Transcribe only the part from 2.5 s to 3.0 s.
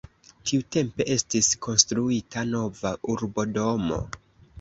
nova